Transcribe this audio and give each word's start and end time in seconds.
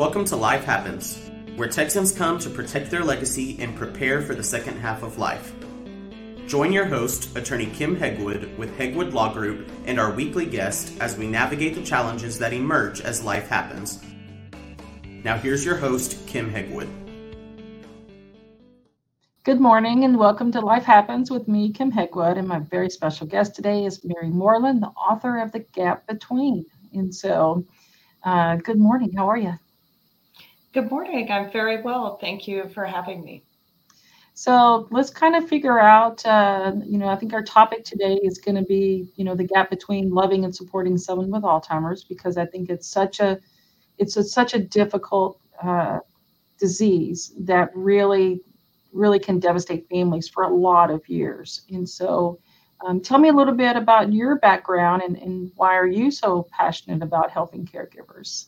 Welcome 0.00 0.24
to 0.24 0.36
Life 0.36 0.64
Happens, 0.64 1.20
where 1.56 1.68
Texans 1.68 2.10
come 2.10 2.38
to 2.38 2.48
protect 2.48 2.90
their 2.90 3.04
legacy 3.04 3.58
and 3.60 3.76
prepare 3.76 4.22
for 4.22 4.34
the 4.34 4.42
second 4.42 4.78
half 4.78 5.02
of 5.02 5.18
life. 5.18 5.52
Join 6.46 6.72
your 6.72 6.86
host, 6.86 7.36
attorney 7.36 7.66
Kim 7.66 7.94
Hegwood 7.94 8.56
with 8.56 8.74
Hegwood 8.78 9.12
Law 9.12 9.30
Group, 9.30 9.68
and 9.84 10.00
our 10.00 10.10
weekly 10.10 10.46
guest 10.46 10.98
as 11.02 11.18
we 11.18 11.26
navigate 11.26 11.74
the 11.74 11.82
challenges 11.82 12.38
that 12.38 12.54
emerge 12.54 13.02
as 13.02 13.22
life 13.22 13.46
happens. 13.48 14.02
Now, 15.22 15.36
here's 15.36 15.66
your 15.66 15.76
host, 15.76 16.26
Kim 16.26 16.50
Hegwood. 16.50 16.88
Good 19.44 19.60
morning 19.60 20.04
and 20.04 20.16
welcome 20.16 20.50
to 20.52 20.60
Life 20.60 20.84
Happens 20.84 21.30
with 21.30 21.46
me, 21.46 21.74
Kim 21.74 21.92
Hegwood. 21.92 22.38
And 22.38 22.48
my 22.48 22.60
very 22.60 22.88
special 22.88 23.26
guest 23.26 23.54
today 23.54 23.84
is 23.84 24.02
Mary 24.02 24.30
Moreland, 24.30 24.82
the 24.82 24.86
author 24.86 25.40
of 25.40 25.52
The 25.52 25.58
Gap 25.58 26.06
Between. 26.06 26.64
And 26.94 27.14
so, 27.14 27.66
uh, 28.24 28.56
good 28.56 28.78
morning. 28.78 29.12
How 29.14 29.28
are 29.28 29.36
you? 29.36 29.58
Good 30.72 30.88
morning. 30.88 31.32
I'm 31.32 31.50
very 31.50 31.82
well. 31.82 32.16
Thank 32.18 32.46
you 32.46 32.68
for 32.68 32.84
having 32.84 33.24
me. 33.24 33.42
So 34.34 34.86
let's 34.92 35.10
kind 35.10 35.34
of 35.34 35.48
figure 35.48 35.80
out, 35.80 36.24
uh, 36.24 36.74
you 36.86 36.96
know, 36.96 37.08
I 37.08 37.16
think 37.16 37.32
our 37.32 37.42
topic 37.42 37.82
today 37.84 38.20
is 38.22 38.38
going 38.38 38.54
to 38.54 38.62
be, 38.62 39.10
you 39.16 39.24
know, 39.24 39.34
the 39.34 39.42
gap 39.42 39.68
between 39.68 40.10
loving 40.10 40.44
and 40.44 40.54
supporting 40.54 40.96
someone 40.96 41.28
with 41.28 41.42
Alzheimer's, 41.42 42.04
because 42.04 42.36
I 42.36 42.46
think 42.46 42.70
it's 42.70 42.86
such 42.86 43.18
a, 43.18 43.40
it's 43.98 44.16
a, 44.16 44.22
such 44.22 44.54
a 44.54 44.60
difficult 44.60 45.40
uh, 45.60 45.98
disease 46.56 47.32
that 47.40 47.74
really, 47.74 48.40
really 48.92 49.18
can 49.18 49.40
devastate 49.40 49.88
families 49.90 50.28
for 50.28 50.44
a 50.44 50.54
lot 50.54 50.92
of 50.92 51.06
years. 51.08 51.62
And 51.70 51.88
so, 51.88 52.38
um, 52.86 53.00
tell 53.00 53.18
me 53.18 53.30
a 53.30 53.32
little 53.32 53.54
bit 53.54 53.74
about 53.74 54.12
your 54.12 54.38
background 54.38 55.02
and, 55.02 55.16
and 55.16 55.50
why 55.56 55.74
are 55.76 55.88
you 55.88 56.12
so 56.12 56.46
passionate 56.52 57.02
about 57.02 57.32
helping 57.32 57.66
caregivers? 57.66 58.46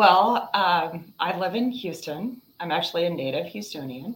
Well, 0.00 0.48
um, 0.54 1.12
I 1.20 1.36
live 1.36 1.54
in 1.54 1.70
Houston. 1.72 2.40
I'm 2.58 2.72
actually 2.72 3.04
a 3.04 3.10
native 3.10 3.52
Houstonian. 3.52 4.14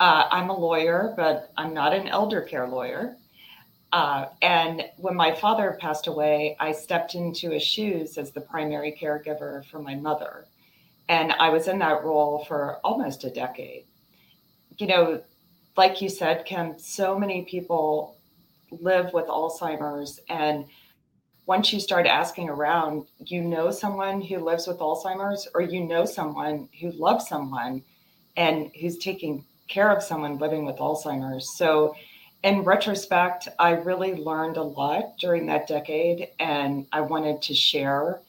Uh, 0.00 0.26
I'm 0.28 0.50
a 0.50 0.58
lawyer, 0.58 1.14
but 1.16 1.52
I'm 1.56 1.72
not 1.72 1.94
an 1.94 2.08
elder 2.08 2.40
care 2.40 2.66
lawyer. 2.66 3.14
Uh, 3.92 4.26
and 4.42 4.82
when 4.96 5.14
my 5.14 5.32
father 5.32 5.78
passed 5.80 6.08
away, 6.08 6.56
I 6.58 6.72
stepped 6.72 7.14
into 7.14 7.50
his 7.50 7.62
shoes 7.62 8.18
as 8.18 8.32
the 8.32 8.40
primary 8.40 8.90
caregiver 9.00 9.64
for 9.66 9.78
my 9.78 9.94
mother. 9.94 10.46
And 11.08 11.30
I 11.30 11.48
was 11.48 11.68
in 11.68 11.78
that 11.78 12.02
role 12.02 12.44
for 12.48 12.80
almost 12.82 13.22
a 13.22 13.30
decade. 13.30 13.84
You 14.78 14.88
know, 14.88 15.22
like 15.76 16.02
you 16.02 16.08
said, 16.08 16.44
Kim, 16.44 16.76
so 16.76 17.16
many 17.16 17.42
people 17.42 18.16
live 18.72 19.12
with 19.12 19.26
Alzheimer's. 19.26 20.18
And 20.28 20.64
once 21.46 21.72
you 21.72 21.80
start 21.80 22.06
asking 22.06 22.48
around, 22.48 23.06
you 23.18 23.42
know 23.42 23.70
someone 23.70 24.20
who 24.20 24.38
lives 24.38 24.66
with 24.66 24.78
Alzheimer's, 24.78 25.46
or 25.54 25.60
you 25.60 25.84
know 25.84 26.04
someone 26.04 26.68
who 26.80 26.90
loves 26.92 27.28
someone 27.28 27.82
and 28.36 28.70
who's 28.80 28.98
taking 28.98 29.44
care 29.68 29.90
of 29.90 30.02
someone 30.02 30.38
living 30.38 30.64
with 30.64 30.76
Alzheimer's. 30.76 31.56
So, 31.56 31.94
in 32.42 32.62
retrospect, 32.62 33.48
I 33.58 33.70
really 33.70 34.14
learned 34.14 34.58
a 34.58 34.62
lot 34.62 35.16
during 35.18 35.46
that 35.46 35.66
decade, 35.66 36.28
and 36.38 36.86
I 36.92 37.00
wanted 37.00 37.40
to 37.42 37.54
share 37.54 38.20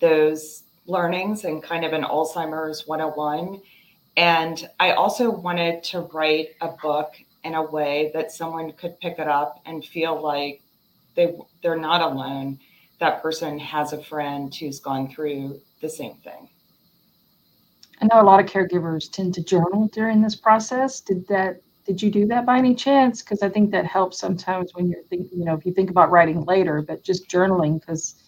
those 0.00 0.64
learnings 0.86 1.44
and 1.44 1.62
kind 1.62 1.84
of 1.84 1.92
an 1.92 2.02
Alzheimer's 2.02 2.86
101. 2.86 3.62
And 4.16 4.68
I 4.78 4.92
also 4.92 5.30
wanted 5.30 5.82
to 5.84 6.00
write 6.00 6.50
a 6.60 6.68
book 6.68 7.14
in 7.44 7.54
a 7.54 7.62
way 7.62 8.10
that 8.14 8.32
someone 8.32 8.72
could 8.72 9.00
pick 9.00 9.18
it 9.18 9.28
up 9.28 9.60
and 9.64 9.84
feel 9.84 10.20
like 10.20 10.60
they 11.14 11.34
they're 11.62 11.76
not 11.76 12.00
alone. 12.00 12.58
That 13.00 13.22
person 13.22 13.58
has 13.58 13.92
a 13.92 14.02
friend 14.02 14.54
who's 14.54 14.80
gone 14.80 15.08
through 15.08 15.60
the 15.80 15.88
same 15.88 16.14
thing. 16.16 16.48
I 18.00 18.06
know 18.06 18.20
a 18.20 18.24
lot 18.24 18.40
of 18.40 18.46
caregivers 18.46 19.10
tend 19.10 19.34
to 19.34 19.44
journal 19.44 19.88
during 19.92 20.22
this 20.22 20.36
process. 20.36 21.00
Did 21.00 21.26
that? 21.28 21.62
Did 21.84 22.00
you 22.00 22.10
do 22.10 22.26
that 22.26 22.46
by 22.46 22.58
any 22.58 22.74
chance? 22.74 23.22
Because 23.22 23.42
I 23.42 23.48
think 23.48 23.70
that 23.72 23.84
helps 23.84 24.18
sometimes 24.18 24.72
when 24.74 24.88
you're 24.88 25.02
thinking, 25.04 25.38
you 25.38 25.44
know, 25.44 25.54
if 25.54 25.66
you 25.66 25.72
think 25.72 25.90
about 25.90 26.12
writing 26.12 26.44
later, 26.44 26.80
but 26.80 27.02
just 27.02 27.28
journaling, 27.28 27.80
because 27.80 28.22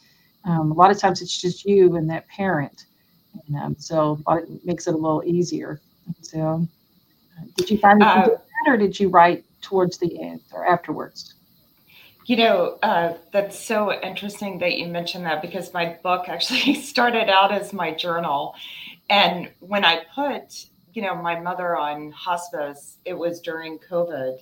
um, 0.45 0.73
a 0.73 0.75
lot 0.75 0.91
of 0.91 0.99
times 0.99 1.23
it's 1.23 1.41
just 1.41 1.65
you 1.65 1.97
and 1.97 2.11
that 2.11 2.27
parent, 2.29 2.87
and 3.47 3.57
um, 3.57 3.77
so 3.79 4.21
it 4.29 4.65
makes 4.65 4.87
it 4.87 4.95
a 4.95 4.97
little 4.97 5.23
easier. 5.25 5.81
So, 6.21 6.67
uh, 7.39 7.45
did 7.57 7.71
you 7.71 7.79
find 7.79 8.01
that 8.01 8.17
you 8.17 8.25
did 8.25 8.35
uh, 8.35 8.39
that, 8.39 8.73
or 8.73 8.77
did 8.77 8.99
you 8.99 9.09
write 9.09 9.45
towards 9.61 9.99
the 9.99 10.21
end 10.21 10.41
or 10.53 10.67
afterwards? 10.67 11.35
You 12.27 12.37
know, 12.37 12.79
uh, 12.83 13.15
that's 13.33 13.59
so 13.59 13.93
interesting 13.93 14.59
that 14.61 14.79
you 14.79 14.87
mentioned 14.87 15.27
that 15.27 15.43
because 15.43 15.75
my 15.75 15.99
book 16.03 16.27
actually 16.29 16.75
started 16.81 17.29
out 17.29 17.53
as 17.53 17.75
my 17.75 17.93
journal. 17.93 18.55
And 19.11 19.51
when 19.61 19.85
I 19.85 20.05
put, 20.15 20.67
you 20.95 21.03
know, 21.03 21.15
my 21.15 21.39
mother 21.39 21.77
on 21.77 22.13
hospice, 22.13 22.97
it 23.05 23.13
was 23.13 23.41
during 23.41 23.79
COVID, 23.79 24.39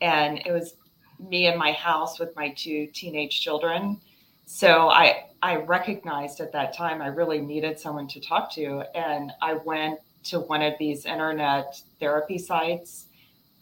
and 0.00 0.40
it 0.46 0.52
was 0.52 0.76
me 1.18 1.48
in 1.48 1.58
my 1.58 1.72
house 1.72 2.20
with 2.20 2.36
my 2.36 2.50
two 2.50 2.86
teenage 2.92 3.40
children. 3.40 4.00
So 4.44 4.88
I 4.88 5.24
I 5.42 5.56
recognized 5.56 6.40
at 6.40 6.52
that 6.52 6.76
time 6.76 7.02
I 7.02 7.08
really 7.08 7.40
needed 7.40 7.80
someone 7.80 8.06
to 8.08 8.20
talk 8.20 8.52
to, 8.52 8.84
and 8.94 9.32
I 9.42 9.54
went 9.54 9.98
to 10.24 10.40
one 10.40 10.62
of 10.62 10.74
these 10.78 11.06
internet 11.06 11.80
therapy 11.98 12.38
sites 12.38 13.05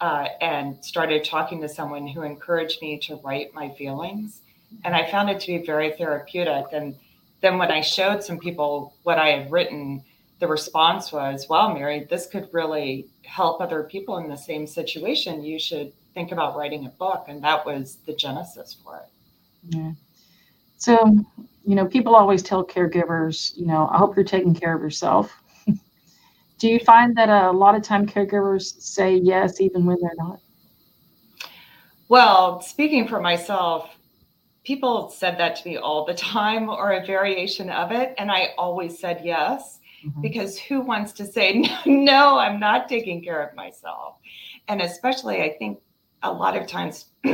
uh, 0.01 0.29
and 0.41 0.85
started 0.85 1.25
talking 1.25 1.61
to 1.61 1.69
someone 1.69 2.07
who 2.07 2.23
encouraged 2.23 2.83
me 2.83 2.99
to 2.99 3.17
write 3.25 3.55
my 3.55 3.71
feelings, 3.71 4.41
and 4.85 4.95
I 4.95 5.11
found 5.11 5.31
it 5.31 5.41
to 5.41 5.59
be 5.59 5.65
very 5.65 5.93
therapeutic. 5.93 6.67
And 6.73 6.97
then 7.41 7.59
when 7.59 7.71
I 7.71 7.81
showed 7.81 8.23
some 8.23 8.39
people 8.39 8.95
what 9.05 9.19
I 9.19 9.29
had 9.29 9.51
written, 9.51 10.03
the 10.41 10.49
response 10.49 11.13
was, 11.13 11.49
"Wow, 11.49 11.73
Mary, 11.73 12.07
this 12.11 12.27
could 12.27 12.49
really 12.53 13.07
help 13.25 13.61
other 13.61 13.85
people 13.85 14.19
in 14.19 14.29
the 14.29 14.37
same 14.37 14.67
situation. 14.67 15.43
You 15.45 15.59
should 15.59 15.93
think 16.13 16.33
about 16.33 16.57
writing 16.57 16.87
a 16.87 16.91
book." 16.91 17.27
And 17.29 17.43
that 17.45 17.65
was 17.65 17.99
the 18.07 18.15
genesis 18.15 18.77
for 18.83 18.97
it. 18.97 19.77
Yeah. 19.77 19.93
So, 20.79 21.25
you 21.65 21.75
know, 21.75 21.87
people 21.87 22.15
always 22.15 22.43
tell 22.43 22.65
caregivers, 22.65 23.57
you 23.57 23.67
know, 23.67 23.89
I 23.91 23.97
hope 23.97 24.17
you're 24.17 24.25
taking 24.25 24.55
care 24.55 24.75
of 24.75 24.83
yourself. 24.83 25.41
Do 26.65 26.71
you 26.71 26.81
find 26.81 27.15
that 27.19 27.29
a 27.29 27.51
lot 27.51 27.75
of 27.75 27.83
time 27.83 28.07
caregivers 28.07 28.81
say 28.81 29.17
yes 29.17 29.61
even 29.61 29.85
when 29.85 29.99
they're 30.01 30.15
not? 30.17 30.41
Well, 32.09 32.63
speaking 32.63 33.07
for 33.07 33.21
myself, 33.21 33.91
people 34.65 35.11
said 35.11 35.37
that 35.37 35.57
to 35.57 35.69
me 35.69 35.77
all 35.77 36.07
the 36.07 36.15
time 36.15 36.71
or 36.71 36.93
a 36.93 37.05
variation 37.05 37.69
of 37.69 37.93
it. 37.93 38.15
And 38.17 38.33
I 38.33 38.55
always 38.57 38.99
said 38.99 39.21
yes 39.23 39.79
mm-hmm. 40.03 40.23
because 40.23 40.59
who 40.59 40.81
wants 40.81 41.13
to 41.13 41.27
say, 41.27 41.53
no, 41.53 41.79
no, 41.85 42.39
I'm 42.39 42.59
not 42.59 42.89
taking 42.89 43.23
care 43.23 43.47
of 43.47 43.55
myself? 43.55 44.17
And 44.67 44.81
especially, 44.81 45.43
I 45.43 45.59
think 45.59 45.83
a 46.23 46.33
lot 46.33 46.57
of 46.57 46.67
times 46.67 47.11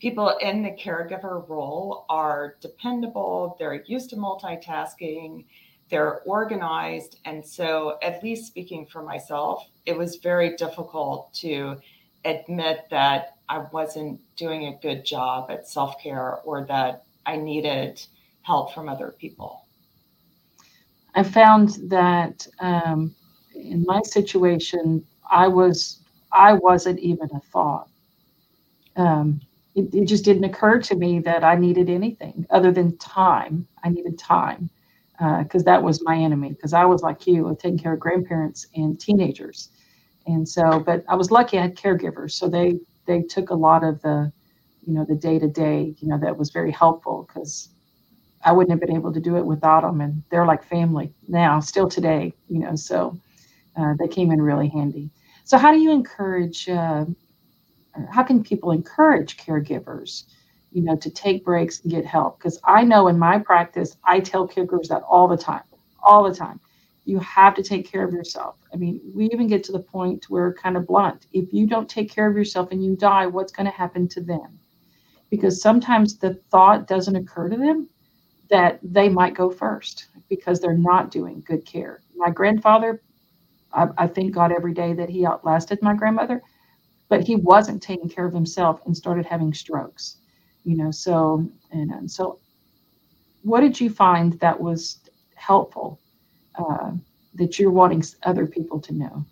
people 0.00 0.36
in 0.40 0.64
the 0.64 0.76
caregiver 0.76 1.48
role 1.48 2.06
are 2.08 2.56
dependable, 2.60 3.54
they're 3.60 3.84
used 3.86 4.10
to 4.10 4.16
multitasking, 4.16 5.44
they're 5.88 6.20
organized. 6.20 7.18
And 7.24 7.44
so, 7.44 7.98
at 8.02 8.22
least 8.22 8.46
speaking 8.46 8.86
for 8.86 9.02
myself, 9.02 9.68
it 9.86 9.96
was 9.96 10.16
very 10.16 10.56
difficult 10.56 11.32
to 11.34 11.78
admit 12.24 12.86
that 12.90 13.36
I 13.48 13.58
wasn't 13.72 14.20
doing 14.36 14.66
a 14.66 14.78
good 14.82 15.04
job 15.04 15.50
at 15.50 15.68
self 15.68 16.00
care 16.02 16.36
or 16.44 16.64
that 16.66 17.04
I 17.26 17.36
needed 17.36 18.02
help 18.42 18.74
from 18.74 18.88
other 18.88 19.14
people. 19.18 19.66
I 21.14 21.22
found 21.22 21.90
that 21.90 22.46
um, 22.60 23.14
in 23.54 23.84
my 23.86 24.02
situation, 24.02 25.04
I 25.30 25.48
was 25.48 26.00
I 26.32 26.52
wasn't 26.52 26.98
even 27.00 27.28
a 27.34 27.40
thought. 27.40 27.88
Um, 28.96 29.40
it, 29.74 29.94
it, 29.94 30.04
just 30.06 30.24
didn't 30.24 30.44
occur 30.44 30.80
to 30.80 30.96
me 30.96 31.20
that 31.20 31.44
I 31.44 31.54
needed 31.54 31.88
anything 31.88 32.46
other 32.50 32.72
than 32.72 32.96
time. 32.98 33.66
I 33.84 33.90
needed 33.90 34.18
time 34.18 34.70
because 35.18 35.62
uh, 35.62 35.70
that 35.70 35.82
was 35.82 36.02
my 36.04 36.16
enemy. 36.16 36.50
Because 36.50 36.72
I 36.72 36.84
was 36.84 37.02
like 37.02 37.26
you, 37.26 37.56
taking 37.60 37.78
care 37.78 37.94
of 37.94 38.00
grandparents 38.00 38.66
and 38.74 38.98
teenagers, 38.98 39.70
and 40.26 40.48
so. 40.48 40.80
But 40.80 41.04
I 41.08 41.16
was 41.16 41.30
lucky; 41.30 41.58
I 41.58 41.62
had 41.62 41.76
caregivers, 41.76 42.32
so 42.32 42.48
they 42.48 42.78
they 43.06 43.22
took 43.22 43.50
a 43.50 43.54
lot 43.54 43.84
of 43.84 44.00
the, 44.02 44.30
you 44.86 44.92
know, 44.94 45.04
the 45.04 45.14
day 45.16 45.38
to 45.38 45.48
day. 45.48 45.94
You 45.98 46.08
know, 46.08 46.18
that 46.18 46.36
was 46.36 46.50
very 46.50 46.70
helpful 46.70 47.26
because 47.26 47.70
I 48.44 48.52
wouldn't 48.52 48.70
have 48.70 48.80
been 48.80 48.96
able 48.96 49.12
to 49.12 49.20
do 49.20 49.36
it 49.36 49.44
without 49.44 49.82
them. 49.82 50.00
And 50.00 50.22
they're 50.30 50.46
like 50.46 50.64
family 50.64 51.12
now, 51.26 51.60
still 51.60 51.88
today, 51.88 52.32
you 52.48 52.60
know, 52.60 52.76
so 52.76 53.18
uh, 53.76 53.94
they 53.98 54.08
came 54.08 54.30
in 54.30 54.40
really 54.40 54.68
handy. 54.68 55.10
So, 55.44 55.58
how 55.58 55.72
do 55.72 55.78
you 55.78 55.90
encourage, 55.90 56.68
uh, 56.68 57.06
how 58.10 58.22
can 58.22 58.42
people 58.42 58.70
encourage 58.70 59.36
caregivers, 59.36 60.24
you 60.72 60.82
know, 60.82 60.96
to 60.96 61.10
take 61.10 61.44
breaks 61.44 61.80
and 61.80 61.90
get 61.90 62.04
help? 62.04 62.38
Because 62.38 62.60
I 62.64 62.84
know 62.84 63.08
in 63.08 63.18
my 63.18 63.38
practice, 63.38 63.96
I 64.04 64.20
tell 64.20 64.48
caregivers 64.48 64.88
that 64.88 65.02
all 65.02 65.28
the 65.28 65.36
time, 65.36 65.64
all 66.02 66.22
the 66.28 66.34
time. 66.34 66.60
You 67.04 67.18
have 67.20 67.54
to 67.54 67.62
take 67.62 67.90
care 67.90 68.04
of 68.04 68.12
yourself. 68.12 68.56
I 68.72 68.76
mean, 68.76 69.00
we 69.14 69.26
even 69.26 69.48
get 69.48 69.64
to 69.64 69.72
the 69.72 69.78
point 69.78 70.26
where 70.28 70.52
kind 70.52 70.76
of 70.76 70.86
blunt. 70.86 71.26
If 71.32 71.52
you 71.54 71.66
don't 71.66 71.88
take 71.88 72.10
care 72.10 72.28
of 72.28 72.36
yourself 72.36 72.70
and 72.70 72.84
you 72.84 72.96
die, 72.96 73.26
what's 73.26 73.52
going 73.52 73.64
to 73.64 73.72
happen 73.72 74.08
to 74.08 74.20
them? 74.20 74.58
Because 75.30 75.62
sometimes 75.62 76.18
the 76.18 76.34
thought 76.50 76.86
doesn't 76.86 77.16
occur 77.16 77.48
to 77.48 77.56
them 77.56 77.88
that 78.50 78.78
they 78.82 79.08
might 79.08 79.34
go 79.34 79.50
first 79.50 80.08
because 80.28 80.60
they're 80.60 80.76
not 80.76 81.10
doing 81.10 81.42
good 81.46 81.64
care. 81.64 82.02
My 82.14 82.30
grandfather, 82.30 83.02
I, 83.72 83.88
I 83.96 84.06
thank 84.06 84.32
God 84.32 84.52
every 84.52 84.74
day 84.74 84.92
that 84.94 85.08
he 85.08 85.26
outlasted 85.26 85.82
my 85.82 85.94
grandmother, 85.94 86.42
but 87.08 87.26
he 87.26 87.36
wasn't 87.36 87.82
taking 87.82 88.08
care 88.08 88.26
of 88.26 88.34
himself 88.34 88.80
and 88.86 88.96
started 88.96 89.26
having 89.26 89.52
strokes. 89.54 90.18
You 90.68 90.76
know, 90.76 90.90
so 90.90 91.50
and, 91.72 91.90
and 91.90 92.10
so, 92.10 92.40
what 93.42 93.60
did 93.62 93.80
you 93.80 93.88
find 93.88 94.38
that 94.40 94.60
was 94.60 94.98
helpful 95.34 95.98
uh, 96.56 96.90
that 97.36 97.58
you're 97.58 97.70
wanting 97.70 98.04
other 98.24 98.46
people 98.46 98.78
to 98.80 98.92
know? 98.92 99.24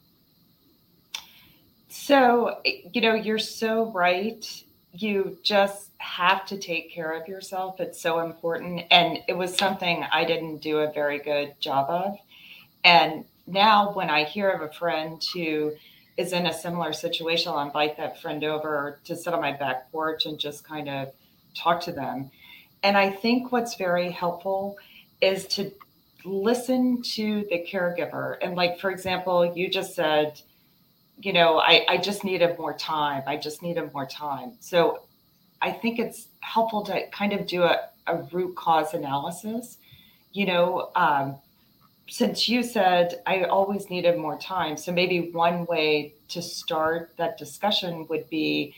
So, 1.90 2.62
you 2.64 3.02
know, 3.02 3.12
you're 3.12 3.38
so 3.38 3.92
right. 3.92 4.64
You 4.92 5.36
just 5.42 5.90
have 5.98 6.46
to 6.46 6.56
take 6.56 6.90
care 6.90 7.12
of 7.12 7.28
yourself. 7.28 7.80
It's 7.80 8.00
so 8.00 8.20
important. 8.20 8.84
And 8.90 9.18
it 9.28 9.34
was 9.34 9.54
something 9.54 10.06
I 10.10 10.24
didn't 10.24 10.62
do 10.62 10.78
a 10.78 10.90
very 10.90 11.18
good 11.18 11.60
job 11.60 11.90
of. 11.90 12.16
And 12.82 13.26
now, 13.46 13.92
when 13.92 14.08
I 14.08 14.24
hear 14.24 14.48
of 14.48 14.62
a 14.62 14.72
friend 14.72 15.22
who 15.34 15.74
is 16.16 16.32
in 16.32 16.46
a 16.46 16.54
similar 16.54 16.94
situation, 16.94 17.52
I'll 17.52 17.60
invite 17.60 17.98
that 17.98 18.22
friend 18.22 18.42
over 18.42 19.00
to 19.04 19.14
sit 19.14 19.34
on 19.34 19.42
my 19.42 19.52
back 19.52 19.92
porch 19.92 20.24
and 20.24 20.38
just 20.38 20.64
kind 20.64 20.88
of 20.88 21.12
talk 21.56 21.80
to 21.82 21.92
them. 21.92 22.30
And 22.82 22.96
I 22.96 23.10
think 23.10 23.52
what's 23.52 23.74
very 23.74 24.10
helpful 24.10 24.76
is 25.20 25.46
to 25.48 25.72
listen 26.24 27.02
to 27.02 27.46
the 27.50 27.66
caregiver. 27.66 28.36
And, 28.42 28.54
like, 28.54 28.78
for 28.78 28.90
example, 28.90 29.52
you 29.56 29.68
just 29.68 29.94
said, 29.94 30.40
you 31.18 31.32
know, 31.32 31.58
I, 31.58 31.84
I 31.88 31.96
just 31.96 32.24
needed 32.24 32.58
more 32.58 32.74
time. 32.74 33.22
I 33.26 33.36
just 33.36 33.62
needed 33.62 33.92
more 33.94 34.06
time. 34.06 34.52
So 34.60 35.02
I 35.62 35.70
think 35.72 35.98
it's 35.98 36.28
helpful 36.40 36.84
to 36.84 37.08
kind 37.10 37.32
of 37.32 37.46
do 37.46 37.62
a, 37.62 37.80
a 38.06 38.16
root 38.32 38.54
cause 38.56 38.92
analysis. 38.92 39.78
You 40.32 40.46
know, 40.46 40.90
um, 40.94 41.36
since 42.08 42.48
you 42.48 42.62
said 42.62 43.22
I 43.26 43.44
always 43.44 43.88
needed 43.88 44.18
more 44.18 44.38
time, 44.38 44.76
so 44.76 44.92
maybe 44.92 45.30
one 45.32 45.64
way 45.66 46.14
to 46.28 46.42
start 46.42 47.14
that 47.16 47.38
discussion 47.38 48.06
would 48.08 48.28
be, 48.28 48.74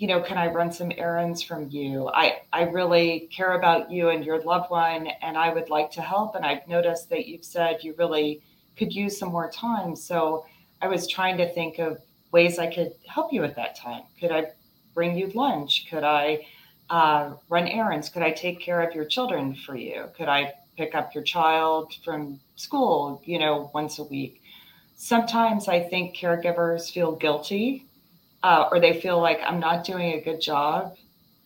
you 0.00 0.06
know, 0.06 0.22
can 0.22 0.38
I 0.38 0.46
run 0.46 0.72
some 0.72 0.90
errands 0.96 1.42
from 1.42 1.68
you? 1.68 2.08
I, 2.08 2.40
I 2.54 2.62
really 2.62 3.28
care 3.30 3.52
about 3.52 3.90
you 3.90 4.08
and 4.08 4.24
your 4.24 4.40
loved 4.40 4.70
one, 4.70 5.08
and 5.20 5.36
I 5.36 5.52
would 5.52 5.68
like 5.68 5.90
to 5.90 6.00
help. 6.00 6.34
And 6.34 6.46
I've 6.46 6.66
noticed 6.66 7.10
that 7.10 7.26
you've 7.26 7.44
said 7.44 7.84
you 7.84 7.94
really 7.98 8.40
could 8.78 8.94
use 8.94 9.18
some 9.18 9.28
more 9.28 9.50
time. 9.50 9.94
So 9.94 10.46
I 10.80 10.88
was 10.88 11.06
trying 11.06 11.36
to 11.36 11.52
think 11.52 11.78
of 11.78 12.00
ways 12.32 12.58
I 12.58 12.72
could 12.72 12.92
help 13.06 13.30
you 13.30 13.44
at 13.44 13.54
that 13.56 13.76
time. 13.76 14.04
Could 14.18 14.32
I 14.32 14.46
bring 14.94 15.18
you 15.18 15.26
lunch? 15.34 15.84
Could 15.90 16.02
I 16.02 16.46
uh, 16.88 17.34
run 17.50 17.68
errands? 17.68 18.08
Could 18.08 18.22
I 18.22 18.30
take 18.30 18.58
care 18.58 18.80
of 18.80 18.94
your 18.94 19.04
children 19.04 19.54
for 19.54 19.76
you? 19.76 20.06
Could 20.16 20.28
I 20.28 20.54
pick 20.78 20.94
up 20.94 21.14
your 21.14 21.24
child 21.24 21.92
from 22.02 22.40
school, 22.56 23.20
you 23.26 23.38
know, 23.38 23.70
once 23.74 23.98
a 23.98 24.04
week? 24.04 24.40
Sometimes 24.96 25.68
I 25.68 25.78
think 25.78 26.16
caregivers 26.16 26.90
feel 26.90 27.12
guilty 27.16 27.84
uh, 28.42 28.68
or 28.70 28.80
they 28.80 29.00
feel 29.00 29.20
like 29.20 29.40
I'm 29.44 29.60
not 29.60 29.84
doing 29.84 30.14
a 30.14 30.20
good 30.20 30.40
job 30.40 30.96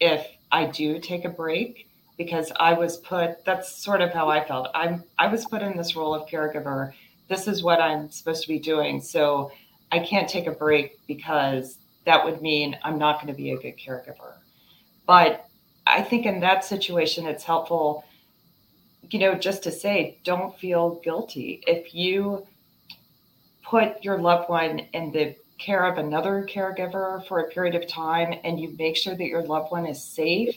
if 0.01 0.27
I 0.53 0.67
do 0.67 0.99
take 0.99 1.25
a 1.25 1.29
break 1.29 1.89
because 2.17 2.53
I 2.59 2.75
was 2.75 2.97
put 2.99 3.45
that's 3.45 3.83
sort 3.83 4.01
of 4.01 4.13
how 4.13 4.29
I 4.29 4.45
felt. 4.45 4.69
I'm 4.75 5.05
I 5.19 5.27
was 5.29 5.45
put 5.47 5.63
in 5.63 5.77
this 5.77 5.97
role 5.97 6.15
of 6.15 6.29
caregiver 6.29 6.93
this 7.29 7.49
is 7.49 7.63
what 7.63 7.81
I'm 7.81 8.11
supposed 8.11 8.43
to 8.43 8.49
be 8.49 8.59
doing. 8.59 9.01
So 9.01 9.51
I 9.91 10.01
can't 10.01 10.29
take 10.29 10.47
a 10.47 10.53
break 10.53 10.99
because 11.07 11.79
that 12.05 12.25
would 12.25 12.43
mean 12.43 12.77
I'm 12.83 12.99
not 12.99 13.17
going 13.17 13.33
to 13.33 13.37
be 13.37 13.53
a 13.53 13.57
good 13.57 13.77
caregiver. 13.79 14.35
But 15.07 15.47
I 15.87 16.03
think 16.03 16.27
in 16.27 16.41
that 16.41 16.65
situation, 16.65 17.27
it's 17.27 17.45
helpful, 17.45 18.05
you 19.11 19.19
know, 19.19 19.35
just 19.35 19.63
to 19.65 19.73
say, 19.73 20.19
don't 20.25 20.59
feel 20.59 21.01
guilty. 21.03 21.63
If 21.67 21.95
you 21.95 22.47
put 23.63 24.03
your 24.05 24.19
loved 24.19 24.49
one 24.49 24.81
in 24.93 25.13
the 25.13 25.37
care 25.59 25.85
of 25.85 25.99
another 25.99 26.47
caregiver 26.49 27.27
for 27.27 27.41
a 27.41 27.49
period 27.51 27.75
of 27.75 27.87
time 27.87 28.39
and 28.45 28.61
you 28.61 28.75
make 28.79 28.97
sure 28.97 29.15
that 29.15 29.27
your 29.27 29.43
loved 29.43 29.71
one 29.71 29.87
is 29.87 30.03
safe, 30.03 30.57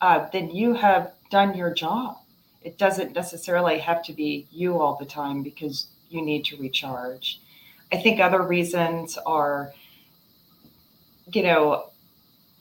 uh, 0.00 0.26
then 0.32 0.50
you 0.50 0.74
have 0.74 1.12
done 1.30 1.56
your 1.56 1.72
job. 1.72 2.16
It 2.62 2.78
doesn't 2.78 3.14
necessarily 3.14 3.78
have 3.78 4.02
to 4.04 4.12
be 4.12 4.46
you 4.50 4.80
all 4.80 4.96
the 4.96 5.06
time 5.06 5.42
because 5.42 5.88
you 6.08 6.22
need 6.22 6.44
to 6.46 6.56
recharge. 6.56 7.40
I 7.92 7.96
think 7.96 8.20
other 8.20 8.42
reasons 8.42 9.18
are, 9.18 9.72
you 11.32 11.42
know, 11.42 11.90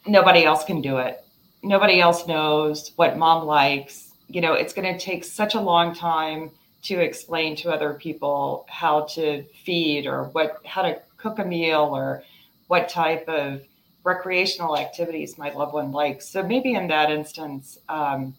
nobody 0.08 0.44
else 0.44 0.64
can 0.64 0.82
do 0.82 0.98
it. 0.98 1.24
Nobody 1.62 2.00
else 2.00 2.28
knows 2.28 2.92
what 2.96 3.18
mom 3.18 3.46
likes. 3.46 4.12
You 4.28 4.42
know, 4.42 4.54
it's 4.54 4.74
going 4.74 4.92
to 4.92 5.00
take 5.00 5.24
such 5.24 5.56
a 5.56 5.62
long 5.62 5.94
time 5.94 6.52
to 6.84 7.00
explain 7.00 7.56
to 7.58 7.72
other 7.72 7.94
people 7.94 8.66
how 8.70 9.02
to 9.02 9.44
feed 9.66 10.08
or 10.08 10.26
what 10.26 10.62
how 10.66 10.82
to 10.82 11.02
cook 11.22 11.40
a 11.40 11.46
meal 11.46 11.90
or 11.94 12.24
what 12.68 12.90
type 12.90 13.28
of 13.28 13.62
recreational 14.04 14.78
activities 14.78 15.38
my 15.38 15.52
loved 15.52 15.74
one 15.74 15.92
likes. 15.92 16.28
So 16.28 16.42
maybe 16.42 16.74
in 16.74 16.88
that 16.88 17.12
instance, 17.12 17.78
um, 17.90 18.36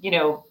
you 0.00 0.10
know, 0.10 0.44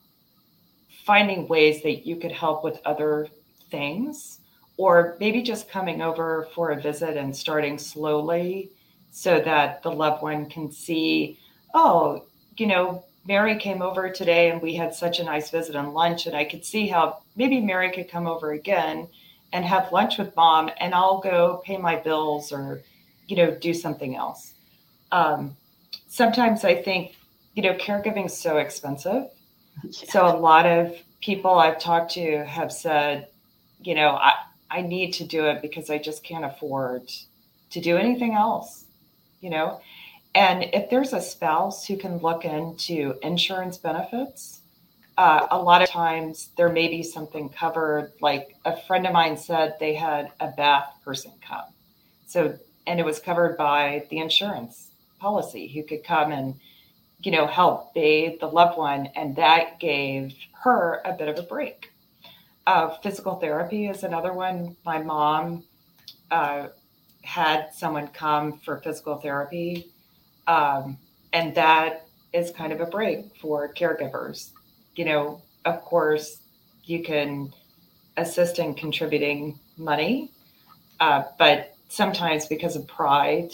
finding 1.05 1.47
ways 1.47 1.81
that 1.81 2.05
you 2.05 2.15
could 2.15 2.31
help 2.31 2.63
with 2.63 2.79
other 2.85 3.27
things, 3.71 4.39
or 4.77 5.17
maybe 5.19 5.41
just 5.41 5.69
coming 5.69 6.01
over 6.01 6.47
for 6.53 6.71
a 6.71 6.79
visit 6.79 7.17
and 7.17 7.35
starting 7.35 7.77
slowly 7.77 8.71
so 9.11 9.39
that 9.39 9.81
the 9.81 9.91
loved 9.91 10.21
one 10.21 10.45
can 10.49 10.71
see, 10.71 11.39
oh, 11.73 12.25
you 12.57 12.67
know, 12.67 13.03
Mary 13.25 13.57
came 13.57 13.81
over 13.81 14.09
today 14.09 14.49
and 14.49 14.61
we 14.61 14.75
had 14.75 14.93
such 14.93 15.19
a 15.19 15.23
nice 15.23 15.49
visit 15.49 15.75
and 15.75 15.93
lunch. 15.93 16.27
And 16.27 16.35
I 16.35 16.45
could 16.45 16.63
see 16.63 16.87
how 16.87 17.19
maybe 17.35 17.59
Mary 17.59 17.91
could 17.91 18.09
come 18.09 18.27
over 18.27 18.51
again 18.51 19.07
and 19.53 19.65
have 19.65 19.91
lunch 19.91 20.17
with 20.17 20.35
mom 20.35 20.69
and 20.77 20.93
I'll 20.93 21.19
go 21.19 21.61
pay 21.65 21.77
my 21.77 21.95
bills 21.95 22.51
or, 22.51 22.81
you 23.27 23.35
know, 23.35 23.51
do 23.51 23.73
something 23.73 24.15
else. 24.15 24.53
Um, 25.11 25.55
sometimes 26.07 26.63
I 26.63 26.81
think, 26.81 27.15
you 27.55 27.63
know, 27.63 27.73
caregiving 27.73 28.27
is 28.27 28.37
so 28.37 28.57
expensive. 28.57 29.25
Yeah. 29.83 29.91
So 29.91 30.27
a 30.27 30.35
lot 30.37 30.65
of 30.65 30.93
people 31.21 31.51
I've 31.51 31.79
talked 31.79 32.11
to 32.15 32.43
have 32.45 32.71
said, 32.71 33.29
you 33.81 33.95
know, 33.95 34.09
I, 34.09 34.33
I 34.69 34.81
need 34.81 35.13
to 35.13 35.23
do 35.23 35.45
it 35.45 35.61
because 35.61 35.89
I 35.89 35.97
just 35.97 36.23
can't 36.23 36.43
afford 36.43 37.09
to 37.71 37.79
do 37.79 37.97
anything 37.97 38.33
else, 38.33 38.85
you 39.39 39.49
know? 39.49 39.79
And 40.35 40.65
if 40.73 40.89
there's 40.89 41.13
a 41.13 41.21
spouse 41.21 41.85
who 41.85 41.97
can 41.97 42.17
look 42.17 42.45
into 42.45 43.15
insurance 43.23 43.77
benefits, 43.77 44.58
uh, 45.19 45.47
a 45.51 45.61
lot 45.61 45.81
of 45.81 45.89
times 45.89 46.47
there 46.55 46.69
may 46.69 46.87
be 46.87 47.03
something 47.03 47.49
covered. 47.49 48.13
Like 48.21 48.55
a 48.63 48.77
friend 48.83 49.05
of 49.05 49.11
mine 49.11 49.35
said 49.35 49.75
they 49.77 49.93
had 49.93 50.31
a 50.39 50.47
bath 50.47 50.93
person 51.03 51.33
come. 51.45 51.65
So, 52.25 52.57
and 52.87 53.01
it 53.01 53.05
was 53.05 53.19
covered 53.19 53.57
by 53.57 54.07
the 54.09 54.19
insurance 54.19 54.91
policy 55.19 55.67
who 55.67 55.83
could 55.83 56.05
come 56.05 56.31
and, 56.31 56.55
you 57.21 57.33
know, 57.33 57.47
help 57.47 57.93
bathe 57.93 58.39
the 58.39 58.47
loved 58.47 58.77
one. 58.77 59.07
And 59.07 59.35
that 59.35 59.81
gave 59.81 60.33
her 60.63 61.01
a 61.03 61.11
bit 61.11 61.27
of 61.27 61.37
a 61.37 61.43
break. 61.43 61.91
Uh, 62.65 62.95
physical 63.03 63.35
therapy 63.35 63.87
is 63.87 64.03
another 64.05 64.31
one. 64.31 64.77
My 64.85 64.99
mom 64.99 65.65
uh, 66.31 66.67
had 67.23 67.73
someone 67.73 68.07
come 68.07 68.59
for 68.59 68.77
physical 68.77 69.17
therapy, 69.17 69.89
um, 70.47 70.97
and 71.33 71.53
that 71.55 72.07
is 72.31 72.51
kind 72.51 72.71
of 72.71 72.79
a 72.79 72.85
break 72.85 73.35
for 73.35 73.73
caregivers. 73.73 74.51
You 74.99 75.05
know, 75.05 75.41
of 75.63 75.81
course, 75.85 76.41
you 76.83 77.01
can 77.03 77.53
assist 78.17 78.59
in 78.59 78.73
contributing 78.73 79.57
money, 79.77 80.29
uh, 80.99 81.23
but 81.37 81.73
sometimes 81.87 82.47
because 82.47 82.75
of 82.75 82.85
pride, 82.85 83.51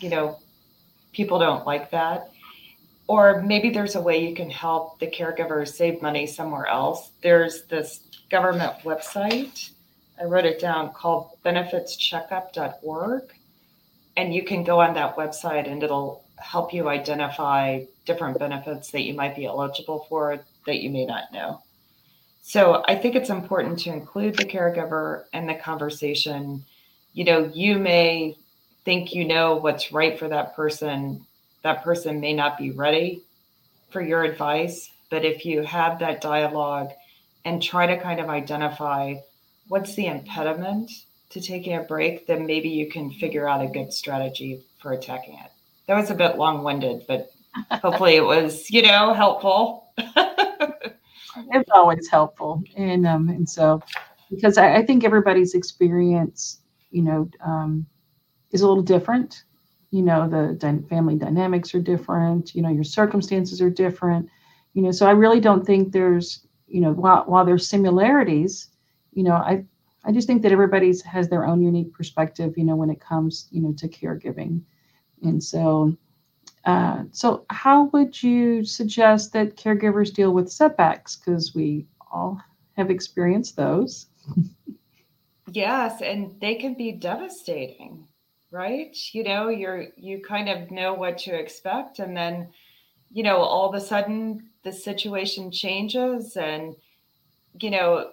you 0.00 0.08
know, 0.08 0.38
people 1.12 1.38
don't 1.38 1.66
like 1.66 1.90
that. 1.90 2.30
Or 3.06 3.42
maybe 3.42 3.68
there's 3.68 3.96
a 3.96 4.00
way 4.00 4.26
you 4.26 4.34
can 4.34 4.48
help 4.48 4.98
the 4.98 5.08
caregiver 5.08 5.68
save 5.68 6.00
money 6.00 6.26
somewhere 6.26 6.64
else. 6.64 7.10
There's 7.22 7.64
this 7.64 8.08
government 8.30 8.72
website. 8.82 9.72
I 10.18 10.24
wrote 10.24 10.46
it 10.46 10.58
down 10.58 10.94
called 10.94 11.32
benefitscheckup.org. 11.44 13.24
And 14.16 14.34
you 14.34 14.42
can 14.42 14.64
go 14.64 14.80
on 14.80 14.94
that 14.94 15.16
website 15.16 15.70
and 15.70 15.82
it'll 15.82 16.24
help 16.38 16.72
you 16.72 16.88
identify 16.88 17.84
different 18.06 18.38
benefits 18.38 18.90
that 18.92 19.02
you 19.02 19.12
might 19.12 19.36
be 19.36 19.44
eligible 19.44 20.06
for 20.08 20.40
that 20.66 20.80
you 20.80 20.90
may 20.90 21.06
not 21.06 21.32
know. 21.32 21.62
So 22.42 22.82
I 22.88 22.96
think 22.96 23.14
it's 23.14 23.30
important 23.30 23.78
to 23.80 23.90
include 23.90 24.36
the 24.36 24.44
caregiver 24.44 25.24
in 25.32 25.46
the 25.46 25.54
conversation. 25.54 26.64
You 27.12 27.24
know, 27.24 27.50
you 27.54 27.78
may 27.78 28.36
think 28.84 29.14
you 29.14 29.24
know 29.24 29.56
what's 29.56 29.92
right 29.92 30.18
for 30.18 30.28
that 30.28 30.56
person. 30.56 31.24
That 31.62 31.84
person 31.84 32.20
may 32.20 32.32
not 32.32 32.58
be 32.58 32.72
ready 32.72 33.22
for 33.90 34.02
your 34.02 34.24
advice. 34.24 34.90
But 35.08 35.24
if 35.24 35.44
you 35.44 35.62
have 35.62 35.98
that 36.00 36.20
dialogue 36.20 36.90
and 37.44 37.62
try 37.62 37.86
to 37.86 38.00
kind 38.00 38.18
of 38.18 38.28
identify 38.28 39.16
what's 39.68 39.94
the 39.94 40.06
impediment 40.06 40.90
to 41.30 41.40
taking 41.40 41.76
a 41.76 41.82
break, 41.82 42.26
then 42.26 42.46
maybe 42.46 42.68
you 42.68 42.88
can 42.88 43.10
figure 43.10 43.48
out 43.48 43.62
a 43.64 43.68
good 43.68 43.92
strategy 43.92 44.62
for 44.78 44.92
attacking 44.92 45.34
it. 45.34 45.50
That 45.86 45.96
was 45.96 46.10
a 46.10 46.14
bit 46.14 46.36
long 46.36 46.64
winded, 46.64 47.04
but 47.06 47.30
hopefully 47.70 48.16
it 48.16 48.24
was, 48.24 48.70
you 48.70 48.82
know, 48.82 49.14
helpful. 49.14 49.92
it's 51.50 51.70
always 51.74 52.08
helpful, 52.08 52.62
and 52.76 53.06
um, 53.06 53.28
and 53.28 53.48
so 53.48 53.80
because 54.30 54.58
I, 54.58 54.76
I 54.76 54.86
think 54.86 55.04
everybody's 55.04 55.54
experience, 55.54 56.60
you 56.90 57.02
know, 57.02 57.28
um, 57.44 57.86
is 58.52 58.62
a 58.62 58.68
little 58.68 58.82
different. 58.82 59.44
You 59.90 60.02
know, 60.02 60.28
the 60.28 60.54
dy- 60.54 60.86
family 60.88 61.16
dynamics 61.16 61.74
are 61.74 61.80
different. 61.80 62.54
You 62.54 62.62
know, 62.62 62.70
your 62.70 62.84
circumstances 62.84 63.60
are 63.60 63.70
different. 63.70 64.28
You 64.74 64.82
know, 64.82 64.90
so 64.90 65.06
I 65.06 65.10
really 65.12 65.40
don't 65.40 65.64
think 65.66 65.92
there's, 65.92 66.46
you 66.66 66.80
know, 66.80 66.92
while 66.92 67.24
while 67.26 67.44
there's 67.44 67.68
similarities, 67.68 68.70
you 69.12 69.22
know, 69.22 69.34
I 69.34 69.64
I 70.04 70.12
just 70.12 70.26
think 70.26 70.42
that 70.42 70.52
everybody's 70.52 71.02
has 71.02 71.28
their 71.28 71.46
own 71.46 71.62
unique 71.62 71.92
perspective. 71.92 72.54
You 72.56 72.64
know, 72.64 72.76
when 72.76 72.90
it 72.90 73.00
comes, 73.00 73.48
you 73.50 73.60
know, 73.62 73.72
to 73.78 73.88
caregiving, 73.88 74.62
and 75.22 75.42
so 75.42 75.96
uh, 76.64 77.02
so, 77.10 77.44
how 77.50 77.84
would 77.86 78.22
you 78.22 78.64
suggest 78.64 79.32
that 79.32 79.56
caregivers 79.56 80.12
deal 80.12 80.32
with 80.32 80.52
setbacks? 80.52 81.16
Because 81.16 81.54
we 81.54 81.86
all 82.12 82.40
have 82.76 82.90
experienced 82.90 83.56
those. 83.56 84.06
yes, 85.50 86.00
and 86.02 86.40
they 86.40 86.54
can 86.54 86.74
be 86.74 86.92
devastating, 86.92 88.06
right? 88.50 88.96
You 89.12 89.24
know, 89.24 89.48
you're 89.48 89.86
you 89.96 90.22
kind 90.22 90.48
of 90.48 90.70
know 90.70 90.94
what 90.94 91.18
to 91.18 91.34
expect, 91.34 91.98
and 91.98 92.16
then, 92.16 92.48
you 93.10 93.24
know, 93.24 93.38
all 93.38 93.68
of 93.68 93.74
a 93.74 93.84
sudden 93.84 94.48
the 94.62 94.72
situation 94.72 95.50
changes, 95.50 96.36
and 96.36 96.76
you 97.60 97.70
know, 97.70 98.12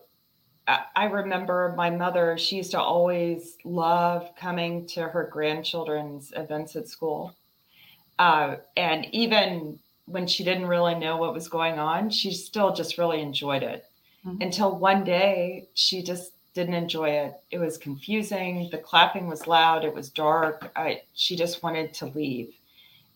I, 0.68 0.86
I 0.96 1.06
remember 1.06 1.76
my 1.78 1.92
mother. 1.92 2.36
She 2.40 2.56
used 2.56 2.72
to 2.72 2.82
always 2.82 3.58
love 3.64 4.32
coming 4.36 4.88
to 4.88 5.04
her 5.04 5.30
grandchildren's 5.32 6.34
events 6.36 6.76
at 6.76 6.88
school 6.88 7.36
uh, 8.20 8.58
and 8.78 9.08
even 9.14 9.80
when 10.06 10.28
she 10.28 10.44
didn't 10.44 10.68
really 10.68 10.96
know 10.96 11.18
what 11.18 11.34
was 11.34 11.48
going 11.48 11.80
on, 11.80 12.10
she 12.10 12.32
still 12.32 12.74
just 12.74 12.98
really 12.98 13.22
enjoyed 13.22 13.64
it. 13.64 13.86
Mm-hmm. 14.26 14.42
Until 14.42 14.76
one 14.76 15.04
day, 15.04 15.70
she 15.74 16.04
just 16.04 16.34
didn't 16.54 16.74
enjoy 16.74 17.10
it. 17.10 17.34
It 17.52 17.60
was 17.60 17.78
confusing. 17.78 18.68
The 18.72 18.78
clapping 18.78 19.28
was 19.28 19.48
loud. 19.48 19.86
It 19.86 19.94
was 19.94 20.10
dark. 20.10 20.72
I, 20.76 21.02
she 21.14 21.36
just 21.36 21.64
wanted 21.64 21.94
to 21.96 22.08
leave. 22.08 22.54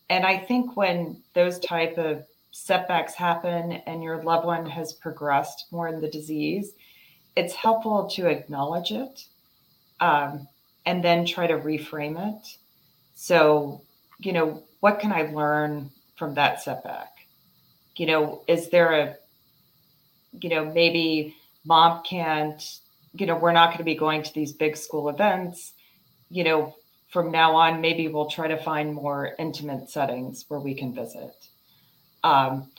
And 0.09 0.25
I 0.25 0.37
think 0.37 0.77
when 0.77 1.21
those 1.33 1.59
type 1.59 1.97
of 1.97 2.25
setbacks 2.51 3.15
happen 3.15 3.73
and 3.87 4.03
your 4.03 4.23
loved 4.23 4.45
one 4.45 4.65
has 4.69 4.93
progressed 4.93 5.65
more 5.71 5.87
in 5.87 5.99
the 5.99 6.09
disease, 6.09 6.73
it's 7.35 7.53
helpful 7.53 8.07
to 8.11 8.27
acknowledge 8.27 8.91
it 8.91 9.25
um, 9.99 10.47
and 10.85 11.03
then 11.03 11.25
try 11.25 11.47
to 11.47 11.55
reframe 11.55 12.35
it. 12.35 12.57
So, 13.15 13.81
you 14.19 14.31
know, 14.31 14.63
what 14.83 14.99
can 14.99 15.13
I 15.13 15.21
learn 15.31 15.91
from 16.17 16.33
that 16.33 16.61
setback? 16.61 17.13
You 17.95 18.05
know, 18.05 18.43
is 18.49 18.69
there 18.69 18.91
a, 18.91 19.15
you 20.41 20.49
know, 20.49 20.65
maybe 20.65 21.37
mom 21.63 22.03
can't, 22.03 22.61
you 23.13 23.25
know, 23.25 23.37
we're 23.37 23.53
not 23.53 23.67
going 23.67 23.77
to 23.77 23.85
be 23.85 23.95
going 23.95 24.23
to 24.23 24.33
these 24.33 24.51
big 24.51 24.75
school 24.75 25.07
events. 25.07 25.71
You 26.29 26.43
know, 26.43 26.75
from 27.07 27.31
now 27.31 27.55
on, 27.55 27.79
maybe 27.79 28.09
we'll 28.09 28.29
try 28.29 28.49
to 28.49 28.57
find 28.57 28.93
more 28.93 29.35
intimate 29.39 29.89
settings 29.89 30.43
where 30.49 30.59
we 30.59 30.73
can 30.75 30.93
visit. 30.93 31.33
Um, 32.25 32.69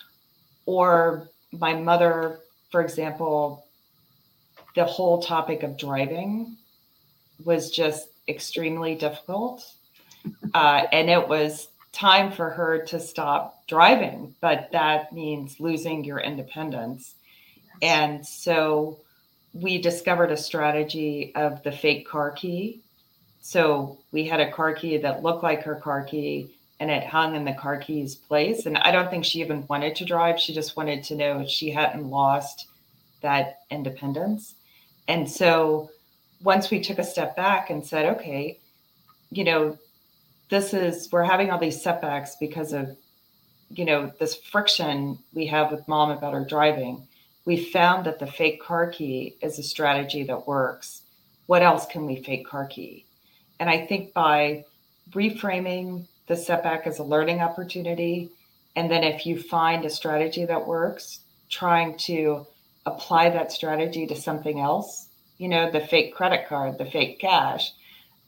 or 0.67 1.31
my 1.53 1.73
mother, 1.73 2.41
for 2.71 2.83
example, 2.83 3.65
the 4.75 4.85
whole 4.85 5.23
topic 5.23 5.63
of 5.63 5.79
driving 5.79 6.59
was 7.43 7.71
just 7.71 8.09
extremely 8.29 8.95
difficult. 8.95 9.73
Uh, 10.53 10.83
and 10.93 11.09
it 11.09 11.27
was 11.29 11.69
time 11.95 12.33
for 12.33 12.51
her 12.51 12.85
to 12.87 13.01
stop 13.01 13.67
driving, 13.67 14.35
but 14.41 14.71
that 14.73 15.13
means 15.13 15.61
losing 15.61 16.05
your 16.05 16.19
independence. 16.19 17.15
And 17.81 18.27
so 18.27 18.99
we 19.53 19.81
discovered 19.81 20.33
a 20.33 20.37
strategy 20.37 21.33
of 21.35 21.63
the 21.63 21.73
fake 21.73 22.09
car 22.09 22.33
key. 22.33 22.83
So 23.41 23.99
we 24.11 24.27
had 24.27 24.41
a 24.41 24.51
car 24.51 24.75
key 24.75 24.99
that 24.99 25.23
looked 25.23 25.43
like 25.43 25.63
her 25.63 25.77
car 25.77 26.03
key 26.03 26.51
and 26.81 26.91
it 26.91 27.07
hung 27.07 27.37
in 27.37 27.45
the 27.45 27.53
car 27.53 27.79
key's 27.79 28.15
place. 28.17 28.67
And 28.67 28.77
I 28.77 28.91
don't 28.91 29.09
think 29.11 29.25
she 29.25 29.41
even 29.41 29.67
wanted 29.69 29.95
to 29.97 30.05
drive. 30.05 30.41
She 30.41 30.53
just 30.53 30.77
wanted 30.77 31.05
to 31.05 31.15
know 31.15 31.47
she 31.47 31.71
hadn't 31.71 32.11
lost 32.11 32.67
that 33.21 33.61
independence. 33.71 34.55
And 35.07 35.31
so 35.31 35.91
once 36.43 36.71
we 36.71 36.81
took 36.81 36.99
a 36.99 37.05
step 37.05 37.37
back 37.37 37.71
and 37.71 37.87
said, 37.87 38.17
okay, 38.17 38.59
you 39.31 39.45
know, 39.45 39.79
this 40.51 40.75
is 40.75 41.09
we're 41.11 41.25
having 41.25 41.51
all 41.51 41.59
these 41.59 41.83
setbacks 41.83 42.37
because 42.39 42.73
of 42.73 42.97
you 43.71 43.85
know 43.85 44.13
this 44.19 44.37
friction 44.37 45.19
we 45.33 45.47
have 45.47 45.71
with 45.71 45.89
mom 45.89 46.11
about 46.11 46.35
her 46.35 46.45
driving. 46.45 47.07
We 47.45 47.63
found 47.63 48.07
that 48.07 48.19
the 48.19 48.27
fake 48.27 48.63
car 48.63 48.91
key 48.91 49.37
is 49.43 49.59
a 49.59 49.63
strategy 49.63 50.23
that 50.25 50.47
works. 50.47 51.03
What 51.47 51.63
else 51.63 51.85
can 51.87 52.07
we 52.07 52.23
fake 52.23 52.47
car 52.47 52.67
key? 52.67 53.05
And 53.61 53.71
i 53.71 53.87
think 53.87 54.13
by 54.13 54.65
reframing 55.11 56.07
the 56.27 56.37
setback 56.37 56.87
as 56.87 56.99
a 56.99 57.05
learning 57.05 57.41
opportunity 57.41 58.31
and 58.77 58.91
then 58.91 59.05
if 59.05 59.27
you 59.27 59.41
find 59.41 59.85
a 59.85 59.91
strategy 59.91 60.45
that 60.45 60.67
works 60.67 61.21
trying 61.51 61.97
to 61.97 62.47
apply 62.87 63.31
that 63.31 63.53
strategy 63.53 64.07
to 64.07 64.17
something 64.17 64.61
else 64.61 65.09
you 65.39 65.49
know 65.49 65.71
the 65.71 65.81
fake 65.81 66.15
credit 66.15 66.49
card 66.49 66.79
the 66.79 66.85
fake 66.85 67.21
cash 67.21 67.73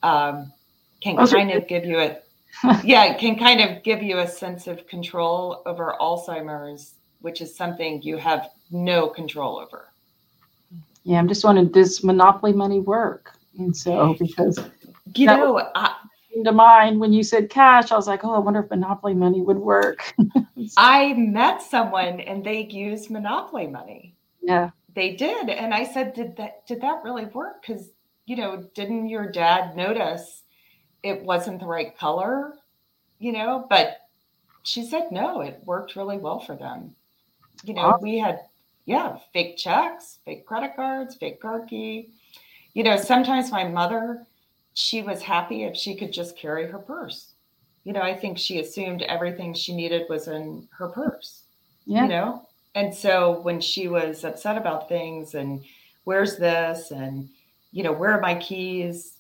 um, 0.03 0.53
can 1.01 1.17
kind 1.27 1.51
of 1.51 1.69
give 1.69 1.85
you 1.85 2.01
a 2.01 2.17
yeah, 2.85 3.05
it 3.05 3.19
can 3.19 3.39
kind 3.39 3.61
of 3.61 3.83
give 3.83 4.03
you 4.03 4.19
a 4.19 4.27
sense 4.27 4.67
of 4.67 4.87
control 4.87 5.63
over 5.67 5.95
Alzheimer's, 6.01 6.95
which 7.21 7.41
is 7.41 7.55
something 7.55 8.01
you 8.03 8.17
have 8.17 8.51
no 8.71 9.09
control 9.09 9.59
over. 9.59 9.89
Yeah, 11.05 11.19
I'm 11.19 11.29
just 11.29 11.45
wondering, 11.45 11.69
does 11.69 12.03
monopoly 12.03 12.53
money 12.53 12.81
work? 12.81 13.33
And 13.59 13.77
so 13.77 14.15
because 14.19 14.59
you 15.15 15.27
know, 15.27 15.71
I, 15.75 15.95
to 16.45 16.53
mind 16.53 17.01
when 17.01 17.13
you 17.13 17.23
said 17.23 17.49
cash, 17.49 17.93
I 17.93 17.97
was 17.97 18.07
like, 18.07 18.25
oh, 18.25 18.35
I 18.35 18.39
wonder 18.39 18.61
if 18.61 18.71
monopoly 18.71 19.15
money 19.15 19.41
would 19.41 19.59
work. 19.59 20.15
I 20.77 21.15
met 21.15 21.63
someone 21.63 22.21
and 22.21 22.45
they 22.45 22.65
used 22.65 23.11
monopoly 23.11 23.67
money. 23.67 24.15
Yeah. 24.43 24.71
They 24.95 25.15
did. 25.15 25.49
And 25.51 25.75
I 25.75 25.85
said, 25.85 26.15
Did 26.15 26.37
that 26.37 26.67
did 26.67 26.81
that 26.81 27.03
really 27.05 27.27
work? 27.27 27.63
Because, 27.63 27.91
you 28.25 28.37
know, 28.37 28.65
didn't 28.75 29.09
your 29.09 29.31
dad 29.31 29.77
notice 29.77 30.43
it 31.03 31.23
wasn't 31.23 31.61
the 31.61 31.67
right 31.67 31.97
color, 31.99 32.55
you 33.19 33.33
know, 33.33 33.67
but 33.69 34.09
she 34.63 34.85
said 34.85 35.13
no, 35.13 35.41
it 35.41 35.61
worked 35.65 35.97
really 35.97 36.19
well 36.19 36.41
for 36.41 36.57
them. 36.57 36.95
You 37.65 37.75
know, 37.75 37.83
awesome. 37.83 38.03
we 38.03 38.19
had 38.19 38.41
yeah, 38.87 39.19
fake 39.33 39.57
checks, 39.57 40.19
fake 40.25 40.47
credit 40.47 40.77
cards, 40.77 41.17
fake 41.17 41.41
car 41.41 41.67
key. 41.67 42.11
You 42.73 42.85
know, 42.85 42.97
sometimes 42.97 43.51
my 43.51 43.65
mother, 43.65 44.25
she 44.75 45.03
was 45.03 45.23
happy 45.23 45.65
if 45.65 45.77
she 45.77 45.97
could 45.97 46.13
just 46.13 46.37
carry 46.37 46.67
her 46.67 46.79
purse. 46.79 47.33
You 47.85 47.93
know, 47.93 48.03
I 48.03 48.15
think 48.15 48.39
she 48.39 48.61
assumed 48.61 49.03
everything 49.03 49.55
she 49.55 49.75
needed 49.75 50.07
was 50.09 50.29
in 50.29 50.69
her 50.71 50.89
purse. 50.89 51.43
Yeah. 51.85 52.03
You 52.03 52.09
know? 52.09 52.49
And 52.75 52.95
so 52.95 53.41
when 53.41 53.61
she 53.61 53.89
was 53.89 54.25
upset 54.25 54.57
about 54.57 54.89
things 54.89 55.35
and 55.35 55.65
where's 56.05 56.37
this 56.37 56.91
and 56.91 57.29
you 57.73 57.83
know, 57.83 57.93
where 57.93 58.13
are 58.13 58.21
my 58.21 58.35
keys? 58.37 59.15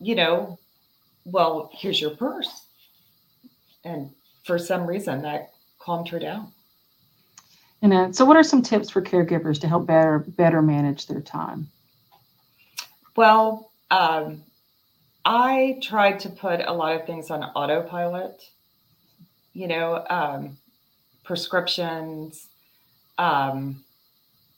You 0.00 0.14
know, 0.14 0.58
well, 1.24 1.70
here's 1.72 2.00
your 2.00 2.10
purse. 2.10 2.66
And 3.84 4.10
for 4.44 4.58
some 4.58 4.86
reason, 4.86 5.22
that 5.22 5.52
calmed 5.78 6.08
her 6.08 6.18
down. 6.18 6.52
And 7.82 7.92
uh, 7.92 8.12
so, 8.12 8.24
what 8.24 8.36
are 8.36 8.42
some 8.42 8.62
tips 8.62 8.90
for 8.90 9.00
caregivers 9.00 9.60
to 9.60 9.68
help 9.68 9.86
better 9.86 10.18
better 10.18 10.60
manage 10.60 11.06
their 11.06 11.20
time? 11.20 11.68
Well, 13.16 13.70
um, 13.90 14.42
I 15.24 15.78
tried 15.82 16.20
to 16.20 16.28
put 16.28 16.60
a 16.60 16.72
lot 16.72 17.00
of 17.00 17.06
things 17.06 17.30
on 17.30 17.42
autopilot. 17.42 18.42
You 19.52 19.66
know, 19.66 20.04
um, 20.08 20.58
prescriptions, 21.24 22.48
um, 23.18 23.84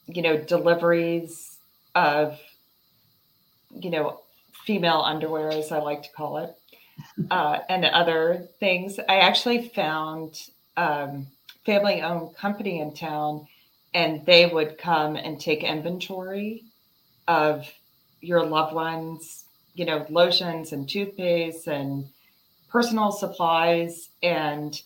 you 0.07 0.21
know, 0.21 0.37
deliveries 0.37 1.57
of, 1.95 2.39
you 3.73 3.89
know, 3.89 4.22
female 4.65 5.01
underwear, 5.05 5.49
as 5.49 5.71
I 5.71 5.79
like 5.79 6.03
to 6.03 6.11
call 6.11 6.37
it, 6.37 6.55
uh, 7.29 7.59
and 7.69 7.85
other 7.85 8.47
things. 8.59 8.99
I 8.99 9.19
actually 9.19 9.69
found 9.69 10.39
um, 10.77 11.27
family 11.65 12.01
owned 12.01 12.35
company 12.35 12.79
in 12.79 12.93
town, 12.93 13.47
and 13.93 14.25
they 14.25 14.45
would 14.45 14.77
come 14.77 15.15
and 15.15 15.39
take 15.39 15.63
inventory 15.63 16.63
of 17.27 17.71
your 18.21 18.45
loved 18.45 18.73
ones, 18.73 19.45
you 19.75 19.85
know, 19.85 20.05
lotions 20.09 20.71
and 20.71 20.89
toothpaste 20.89 21.67
and 21.67 22.05
personal 22.73 23.11
supplies 23.11 24.09
and 24.23 24.81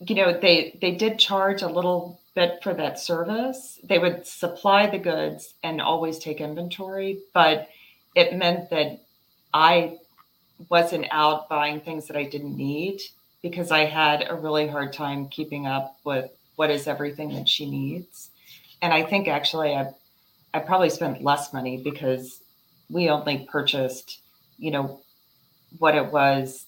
you 0.00 0.16
know 0.16 0.36
they 0.38 0.76
they 0.80 0.90
did 0.90 1.16
charge 1.16 1.62
a 1.62 1.68
little 1.68 2.20
bit 2.34 2.58
for 2.64 2.74
that 2.74 2.98
service 2.98 3.78
they 3.84 3.98
would 3.98 4.26
supply 4.26 4.88
the 4.88 4.98
goods 4.98 5.54
and 5.62 5.80
always 5.80 6.18
take 6.18 6.40
inventory 6.40 7.20
but 7.32 7.68
it 8.14 8.36
meant 8.36 8.70
that 8.70 9.00
I 9.52 9.98
wasn't 10.68 11.06
out 11.10 11.48
buying 11.48 11.80
things 11.80 12.06
that 12.06 12.16
I 12.16 12.24
didn't 12.24 12.56
need 12.56 13.00
because 13.42 13.70
I 13.70 13.84
had 13.84 14.26
a 14.28 14.34
really 14.36 14.68
hard 14.68 14.92
time 14.92 15.28
keeping 15.28 15.66
up 15.66 15.96
with 16.04 16.30
what 16.56 16.70
is 16.70 16.86
everything 16.86 17.32
that 17.34 17.48
she 17.48 17.68
needs. 17.68 18.30
and 18.82 18.92
I 18.92 19.02
think 19.02 19.28
actually 19.28 19.74
I 19.74 19.92
I 20.54 20.58
probably 20.58 20.90
spent 20.90 21.22
less 21.24 21.52
money 21.52 21.78
because 21.78 22.40
we 22.90 23.08
only 23.08 23.48
purchased, 23.50 24.20
you 24.58 24.70
know, 24.70 25.00
what 25.78 25.94
it 25.94 26.12
was 26.12 26.66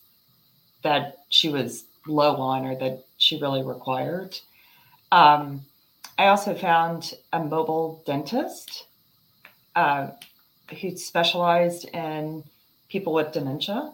that 0.82 1.18
she 1.28 1.50
was 1.50 1.84
low 2.06 2.36
on 2.36 2.64
or 2.64 2.76
that 2.76 3.04
she 3.18 3.40
really 3.40 3.62
required. 3.62 4.38
Um, 5.12 5.62
I 6.18 6.28
also 6.28 6.54
found 6.54 7.14
a 7.32 7.40
mobile 7.40 8.02
dentist 8.06 8.86
uh, 9.76 10.08
who 10.80 10.96
specialized 10.96 11.88
in 11.94 12.44
people 12.88 13.12
with 13.12 13.32
dementia. 13.32 13.92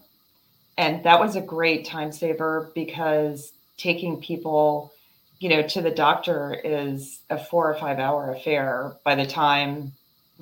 And 0.78 1.02
that 1.04 1.20
was 1.20 1.36
a 1.36 1.40
great 1.40 1.84
time 1.84 2.12
saver 2.12 2.70
because 2.74 3.52
taking 3.76 4.20
people, 4.20 4.92
you 5.38 5.48
know, 5.48 5.62
to 5.62 5.82
the 5.82 5.90
doctor 5.90 6.54
is 6.54 7.20
a 7.28 7.38
four 7.38 7.70
or 7.70 7.74
five 7.74 7.98
hour 7.98 8.32
affair 8.32 8.96
by 9.04 9.14
the 9.14 9.26
time, 9.26 9.92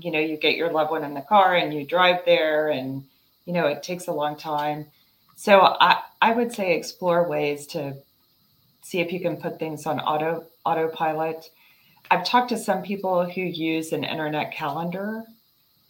you 0.01 0.11
know, 0.11 0.21
you 0.21 0.37
get 0.37 0.57
your 0.57 0.71
loved 0.71 0.91
one 0.91 1.05
in 1.05 1.15
the 1.15 1.21
car 1.23 1.55
and 1.57 1.73
you 1.75 1.85
drive 1.85 2.25
there 2.25 2.69
and, 2.69 3.05
you 3.47 3.53
know, 3.53 3.67
it 3.67 3.83
takes 3.83 4.07
a 4.07 4.13
long 4.13 4.37
time. 4.37 4.87
So 5.37 5.61
I, 5.61 6.01
I 6.21 6.33
would 6.33 6.53
say 6.53 6.75
explore 6.75 7.29
ways 7.29 7.67
to 7.69 7.95
see 8.83 9.01
if 9.01 9.13
you 9.13 9.21
can 9.21 9.37
put 9.37 9.59
things 9.59 9.87
on 9.87 10.01
auto 10.01 10.45
autopilot. 10.65 11.51
I've 12.11 12.25
talked 12.25 12.49
to 12.51 12.59
some 12.59 12.83
people 12.83 13.29
who 13.29 13.43
use 13.43 13.93
an 13.93 14.05
internet 14.05 14.53
calendar. 14.53 15.25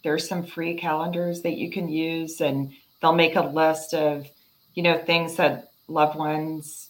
There's 0.03 0.27
some 0.27 0.43
free 0.43 0.75
calendars 0.75 1.41
that 1.41 1.57
you 1.57 1.71
can 1.71 1.89
use, 1.89 2.41
and 2.41 2.71
they'll 3.01 3.13
make 3.13 3.35
a 3.35 3.41
list 3.41 3.93
of, 3.93 4.27
you 4.75 4.83
know, 4.83 4.97
things 4.97 5.35
that 5.35 5.71
loved 5.87 6.17
ones, 6.17 6.89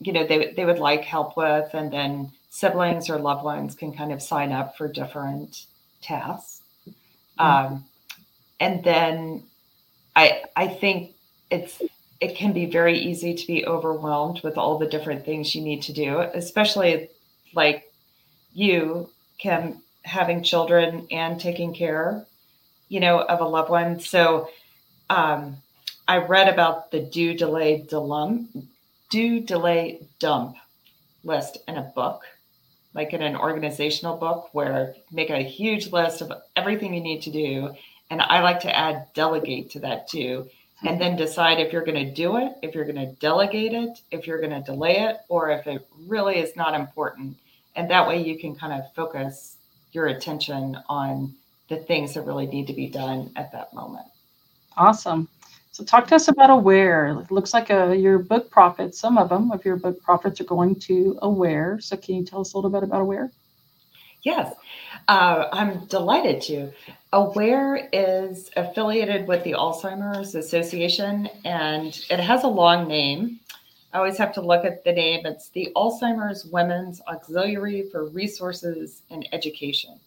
you 0.00 0.12
know, 0.12 0.26
they 0.26 0.52
they 0.52 0.64
would 0.64 0.78
like 0.78 1.02
help 1.02 1.36
with, 1.36 1.74
and 1.74 1.92
then 1.92 2.32
siblings 2.50 3.10
or 3.10 3.18
loved 3.18 3.44
ones 3.44 3.74
can 3.74 3.92
kind 3.92 4.12
of 4.12 4.22
sign 4.22 4.52
up 4.52 4.76
for 4.76 4.88
different 4.88 5.66
tasks. 6.00 6.62
Mm-hmm. 7.38 7.74
Um, 7.74 7.84
and 8.60 8.82
then 8.82 9.42
I 10.14 10.44
I 10.56 10.68
think 10.68 11.14
it's 11.50 11.82
it 12.20 12.34
can 12.34 12.52
be 12.52 12.66
very 12.66 12.98
easy 12.98 13.34
to 13.34 13.46
be 13.46 13.66
overwhelmed 13.66 14.40
with 14.42 14.56
all 14.56 14.78
the 14.78 14.86
different 14.86 15.24
things 15.24 15.54
you 15.54 15.62
need 15.62 15.82
to 15.82 15.92
do, 15.92 16.20
especially 16.20 17.10
like 17.54 17.92
you, 18.54 19.10
Kim, 19.38 19.82
having 20.02 20.42
children 20.42 21.06
and 21.10 21.38
taking 21.38 21.74
care, 21.74 22.24
you 22.88 23.00
know, 23.00 23.20
of 23.20 23.40
a 23.40 23.44
loved 23.44 23.70
one. 23.70 24.00
So 24.00 24.48
um, 25.10 25.56
I 26.08 26.18
read 26.18 26.48
about 26.48 26.90
the 26.90 27.00
do 27.00 27.34
delay 27.34 27.84
dilum, 27.88 28.66
do 29.10 29.40
delay 29.40 30.00
dump 30.18 30.56
list 31.24 31.58
in 31.66 31.76
a 31.76 31.82
book, 31.82 32.22
like 32.94 33.12
in 33.12 33.22
an 33.22 33.36
organizational 33.36 34.16
book 34.16 34.48
where 34.52 34.94
make 35.10 35.30
a 35.30 35.38
huge 35.38 35.92
list 35.92 36.20
of 36.20 36.32
everything 36.54 36.94
you 36.94 37.00
need 37.00 37.22
to 37.22 37.30
do. 37.30 37.74
And 38.10 38.22
I 38.22 38.40
like 38.40 38.60
to 38.60 38.76
add 38.76 39.08
delegate 39.14 39.70
to 39.72 39.80
that 39.80 40.08
too 40.08 40.48
and 40.84 41.00
then 41.00 41.16
decide 41.16 41.58
if 41.58 41.72
you're 41.72 41.84
going 41.84 42.06
to 42.06 42.12
do 42.12 42.36
it, 42.36 42.52
if 42.62 42.74
you're 42.74 42.84
going 42.84 42.96
to 42.96 43.12
delegate 43.14 43.72
it, 43.72 44.00
if 44.10 44.26
you're 44.26 44.40
going 44.40 44.50
to 44.50 44.60
delay 44.60 45.00
it, 45.00 45.18
or 45.28 45.50
if 45.50 45.66
it 45.66 45.86
really 46.06 46.38
is 46.38 46.54
not 46.54 46.74
important. 46.74 47.36
And 47.74 47.90
that 47.90 48.06
way 48.06 48.22
you 48.22 48.38
can 48.38 48.54
kind 48.54 48.72
of 48.72 48.92
focus 48.94 49.56
your 49.92 50.06
attention 50.06 50.78
on 50.88 51.34
the 51.68 51.76
things 51.76 52.14
that 52.14 52.22
really 52.22 52.46
need 52.46 52.66
to 52.66 52.72
be 52.72 52.86
done 52.86 53.30
at 53.36 53.52
that 53.52 53.72
moment. 53.74 54.06
Awesome. 54.76 55.28
So 55.72 55.84
talk 55.84 56.06
to 56.08 56.14
us 56.14 56.28
about 56.28 56.50
Aware. 56.50 57.08
It 57.08 57.30
looks 57.30 57.52
like 57.52 57.70
a, 57.70 57.88
uh, 57.88 57.92
your 57.92 58.18
book 58.18 58.50
profits, 58.50 58.98
some 58.98 59.18
of 59.18 59.28
them 59.28 59.50
of 59.50 59.64
your 59.64 59.76
book 59.76 60.00
profits 60.02 60.40
are 60.40 60.44
going 60.44 60.76
to 60.80 61.18
Aware. 61.22 61.80
So 61.80 61.96
can 61.96 62.14
you 62.14 62.24
tell 62.24 62.40
us 62.40 62.54
a 62.54 62.56
little 62.56 62.70
bit 62.70 62.82
about 62.82 63.02
Aware? 63.02 63.30
Yes, 64.22 64.54
uh, 65.08 65.48
I'm 65.52 65.84
delighted 65.86 66.40
to. 66.42 66.72
Aware 67.12 67.88
is 67.92 68.50
affiliated 68.56 69.28
with 69.28 69.44
the 69.44 69.52
Alzheimer's 69.52 70.34
Association 70.34 71.28
and 71.44 71.88
it 72.10 72.20
has 72.20 72.42
a 72.44 72.48
long 72.48 72.88
name. 72.88 73.38
I 73.92 73.98
always 73.98 74.18
have 74.18 74.32
to 74.34 74.40
look 74.40 74.64
at 74.64 74.82
the 74.82 74.92
name. 74.92 75.26
It's 75.26 75.50
the 75.50 75.72
Alzheimer's 75.76 76.44
Women's 76.44 77.00
Auxiliary 77.06 77.88
for 77.90 78.06
Resources 78.08 79.02
and 79.10 79.28
Education. 79.32 80.00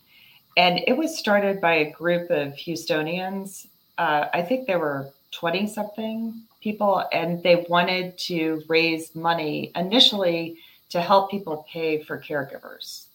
And 0.58 0.82
it 0.88 0.98
was 0.98 1.18
started 1.18 1.62
by 1.62 1.76
a 1.76 1.92
group 1.92 2.30
of 2.30 2.54
Houstonians. 2.54 3.68
Uh, 3.98 4.26
I 4.34 4.42
think 4.42 4.68
there 4.68 4.80
were 4.80 5.10
20 5.32 5.68
something 5.68 6.42
people, 6.62 7.06
and 7.14 7.42
they 7.44 7.66
wanted 7.70 8.18
to 8.18 8.64
raise 8.68 9.16
money 9.16 9.72
initially 9.76 10.58
to 10.90 11.02
help 11.02 11.32
people 11.32 11.66
pay 11.72 12.02
for 12.02 12.20
caregivers 12.20 13.06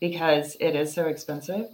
because 0.00 0.56
it 0.60 0.76
is 0.76 0.92
so 0.92 1.06
expensive. 1.06 1.68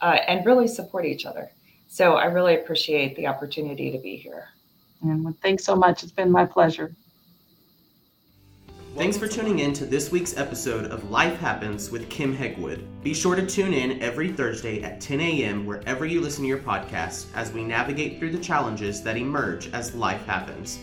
uh, 0.00 0.18
and 0.28 0.46
really 0.46 0.68
support 0.68 1.04
each 1.04 1.26
other. 1.26 1.50
So 1.88 2.14
I 2.14 2.26
really 2.26 2.54
appreciate 2.54 3.16
the 3.16 3.26
opportunity 3.26 3.90
to 3.90 3.98
be 3.98 4.16
here. 4.16 4.48
And 5.02 5.38
thanks 5.40 5.64
so 5.64 5.74
much. 5.74 6.02
It's 6.02 6.12
been 6.12 6.30
my 6.30 6.46
pleasure. 6.46 6.94
Thanks 8.96 9.18
for 9.18 9.26
tuning 9.26 9.58
in 9.58 9.72
to 9.72 9.86
this 9.86 10.12
week's 10.12 10.36
episode 10.36 10.84
of 10.84 11.10
Life 11.10 11.36
Happens 11.40 11.90
with 11.90 12.08
Kim 12.08 12.34
Hegwood. 12.34 12.86
Be 13.02 13.12
sure 13.12 13.34
to 13.34 13.44
tune 13.44 13.74
in 13.74 14.00
every 14.00 14.30
Thursday 14.30 14.84
at 14.84 15.00
10 15.00 15.20
a.m. 15.20 15.66
wherever 15.66 16.06
you 16.06 16.20
listen 16.20 16.44
to 16.44 16.48
your 16.48 16.58
podcast 16.58 17.26
as 17.34 17.50
we 17.50 17.64
navigate 17.64 18.20
through 18.20 18.30
the 18.30 18.38
challenges 18.38 19.02
that 19.02 19.16
emerge 19.16 19.66
as 19.72 19.96
life 19.96 20.24
happens. 20.26 20.78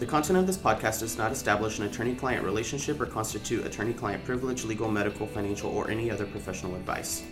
The 0.00 0.06
content 0.06 0.40
of 0.40 0.48
this 0.48 0.56
podcast 0.56 0.98
does 1.00 1.16
not 1.16 1.30
establish 1.30 1.78
an 1.78 1.84
attorney 1.84 2.16
client 2.16 2.44
relationship 2.44 3.00
or 3.00 3.06
constitute 3.06 3.64
attorney 3.64 3.92
client 3.92 4.24
privilege, 4.24 4.64
legal, 4.64 4.90
medical, 4.90 5.28
financial, 5.28 5.70
or 5.70 5.88
any 5.88 6.10
other 6.10 6.26
professional 6.26 6.74
advice. 6.74 7.22